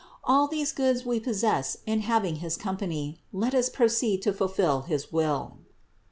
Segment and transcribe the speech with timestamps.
[0.23, 5.11] All these goods we possess in having his company; let us proceed to fulfill his
[5.11, 5.59] will."